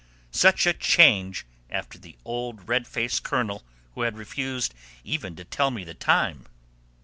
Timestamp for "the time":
5.83-6.47